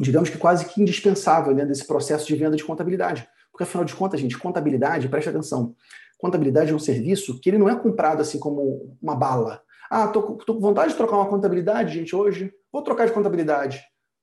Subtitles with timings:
[0.00, 3.28] digamos que quase que indispensável dentro desse processo de venda de contabilidade.
[3.50, 5.74] Porque, afinal de contas, gente, contabilidade, preste atenção,
[6.18, 9.62] contabilidade é um serviço que ele não é comprado assim como uma bala.
[9.88, 12.52] Ah, tô, tô com vontade de trocar uma contabilidade, gente, hoje.
[12.72, 13.80] Vou trocar de contabilidade.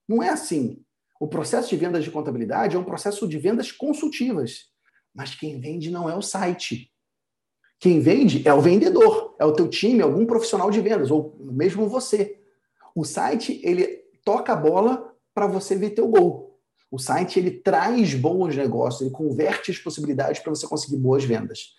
[0.08, 0.84] Não é assim.
[1.20, 4.66] O processo de vendas de contabilidade é um processo de vendas consultivas.
[5.14, 6.92] Mas quem vende não é o site.
[7.80, 11.88] Quem vende é o vendedor, é o teu time, algum profissional de vendas, ou mesmo
[11.88, 12.40] você.
[12.94, 15.11] O site, ele toca a bola
[15.42, 16.60] para você ver teu gol.
[16.92, 21.74] O site, ele traz bons negócios, ele converte as possibilidades para você conseguir boas vendas.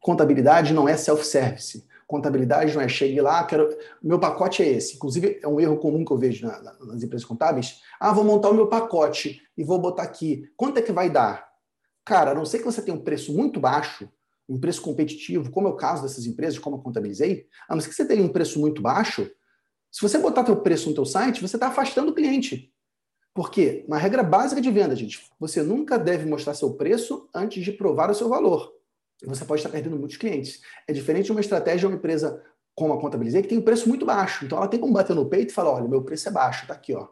[0.00, 1.86] Contabilidade não é self-service.
[2.06, 3.68] Contabilidade não é chegue lá, quero.
[4.02, 4.96] Meu pacote é esse.
[4.96, 7.80] Inclusive, é um erro comum que eu vejo na, na, nas empresas contábeis.
[8.00, 10.50] Ah, vou montar o meu pacote e vou botar aqui.
[10.56, 11.46] Quanto é que vai dar?
[12.06, 14.08] Cara, a não ser que você tenha um preço muito baixo,
[14.48, 17.90] um preço competitivo, como é o caso dessas empresas, como eu contabilizei, a não ser
[17.90, 19.30] que você tenha um preço muito baixo,
[19.90, 22.71] se você botar teu preço no teu site, você está afastando o cliente.
[23.34, 27.72] Porque, uma regra básica de venda, gente, você nunca deve mostrar seu preço antes de
[27.72, 28.74] provar o seu valor.
[29.24, 30.60] Você pode estar perdendo muitos clientes.
[30.86, 32.42] É diferente de uma estratégia de uma empresa
[32.74, 34.44] como a Contabilizei, que tem um preço muito baixo.
[34.44, 36.74] Então, ela tem como bater no peito e falar, olha, meu preço é baixo, está
[36.74, 37.08] aqui, ó.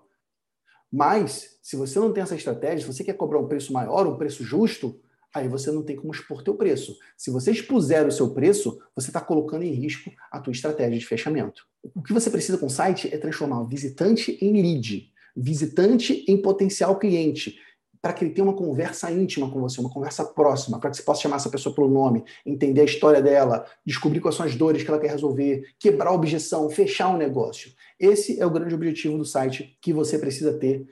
[0.92, 4.16] Mas, se você não tem essa estratégia, se você quer cobrar um preço maior, um
[4.16, 5.00] preço justo,
[5.32, 6.96] aí você não tem como expor teu preço.
[7.16, 11.06] Se você expuser o seu preço, você está colocando em risco a tua estratégia de
[11.06, 11.66] fechamento.
[11.94, 16.40] O que você precisa com o site é transformar o visitante em lead, visitante em
[16.40, 17.56] potencial cliente,
[18.02, 21.02] para que ele tenha uma conversa íntima com você, uma conversa próxima, para que você
[21.02, 24.82] possa chamar essa pessoa pelo nome, entender a história dela, descobrir quais são as dores
[24.82, 27.72] que ela quer resolver, quebrar a objeção, fechar o um negócio.
[27.98, 30.86] Esse é o grande objetivo do site que você precisa ter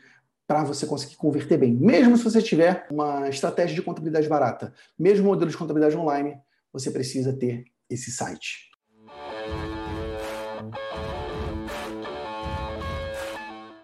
[0.46, 1.74] para você conseguir converter bem.
[1.74, 6.38] Mesmo se você tiver uma estratégia de contabilidade barata, mesmo modelo de contabilidade online,
[6.72, 8.68] você precisa ter esse site.